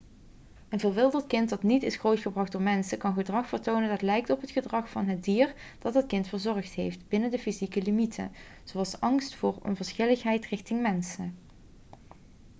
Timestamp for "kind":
1.27-1.49, 6.07-6.27